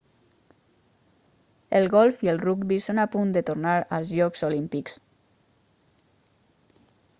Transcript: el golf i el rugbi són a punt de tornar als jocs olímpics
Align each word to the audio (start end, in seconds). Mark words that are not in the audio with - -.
el 1.79 1.89
golf 1.95 2.21
i 2.27 2.31
el 2.33 2.41
rugbi 2.45 2.79
són 2.87 3.03
a 3.05 3.05
punt 3.17 3.35
de 3.37 3.45
tornar 3.51 3.77
als 3.99 4.15
jocs 4.21 4.45
olímpics 4.51 4.99